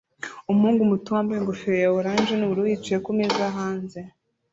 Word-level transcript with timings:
Umuhungu 0.49 0.81
muto 0.91 1.09
wambaye 1.15 1.37
ingofero 1.39 1.77
ya 1.83 1.91
orange 1.97 2.33
nubururu 2.35 2.69
yicaye 2.71 2.99
kumeza 3.05 3.43
hanze 3.57 3.99